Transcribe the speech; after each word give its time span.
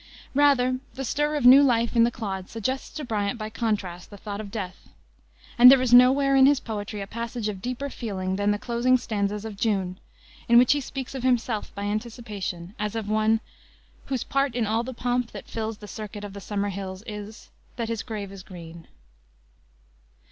Rather, 0.33 0.79
the 0.95 1.05
stir 1.05 1.35
of 1.35 1.45
new 1.45 1.61
life 1.61 1.95
in 1.95 2.03
the 2.03 2.09
clod 2.09 2.49
suggests 2.49 2.89
to 2.89 3.05
Bryant 3.05 3.37
by 3.37 3.51
contrast 3.51 4.09
the 4.09 4.17
thought 4.17 4.41
of 4.41 4.49
death; 4.49 4.89
and 5.59 5.69
there 5.71 5.79
is 5.79 5.93
nowhere 5.93 6.35
in 6.35 6.47
his 6.47 6.59
poetry 6.59 7.01
a 7.01 7.05
passage 7.05 7.47
of 7.47 7.61
deeper 7.61 7.87
feeling 7.87 8.35
than 8.35 8.49
the 8.49 8.57
closing 8.57 8.97
stanzas 8.97 9.45
of 9.45 9.57
June, 9.57 9.99
in 10.49 10.57
which 10.57 10.71
he 10.73 10.81
speaks 10.81 11.13
of 11.13 11.21
himself, 11.21 11.71
by 11.75 11.83
anticipation, 11.83 12.73
as 12.79 12.95
of 12.95 13.09
one 13.09 13.41
"Whose 14.07 14.23
part 14.23 14.55
in 14.55 14.65
all 14.65 14.81
the 14.81 14.95
pomp 14.95 15.33
that 15.33 15.45
fills 15.47 15.77
The 15.77 15.87
circuit 15.87 16.23
of 16.23 16.33
the 16.33 16.41
summer 16.41 16.69
hills 16.69 17.03
Is 17.05 17.51
that 17.75 17.87
his 17.89 18.01
grave 18.01 18.31
is 18.31 18.41
green." 18.41 18.87